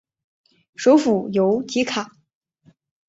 [0.75, 2.09] 首府由提卡。